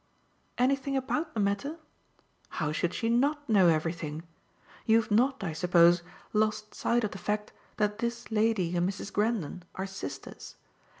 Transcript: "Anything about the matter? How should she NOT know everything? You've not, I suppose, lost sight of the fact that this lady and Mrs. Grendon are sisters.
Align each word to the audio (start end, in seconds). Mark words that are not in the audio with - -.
"Anything 0.57 0.97
about 0.97 1.35
the 1.35 1.39
matter? 1.39 1.77
How 2.57 2.71
should 2.71 2.91
she 2.95 3.07
NOT 3.07 3.47
know 3.47 3.67
everything? 3.67 4.23
You've 4.83 5.11
not, 5.11 5.43
I 5.43 5.53
suppose, 5.53 6.01
lost 6.33 6.73
sight 6.73 7.03
of 7.03 7.11
the 7.11 7.19
fact 7.19 7.53
that 7.77 7.99
this 7.99 8.31
lady 8.31 8.75
and 8.75 8.89
Mrs. 8.89 9.13
Grendon 9.13 9.61
are 9.75 9.85
sisters. 9.85 10.55